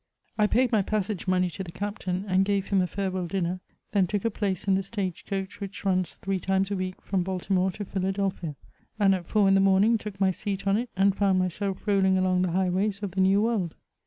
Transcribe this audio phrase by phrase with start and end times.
[0.35, 3.59] I paid my passage money to the captain, and gave him a feure well dinner;
[3.91, 7.21] then took a place in the stage coach which runs three times a week (rom
[7.21, 8.55] Baltimore to Philadelphia,
[8.99, 12.17] and at four in the morning took my seat on it, and found myself roUing
[12.17, 13.75] along the highways of the New World.